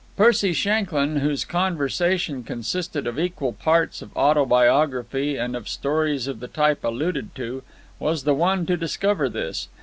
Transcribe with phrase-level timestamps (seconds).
[0.17, 6.47] Percy Shanklyn, whose conversation consisted of equal parts of autobiography and of stories of the
[6.47, 7.61] type alluded to,
[7.99, 9.67] was the one to discover this.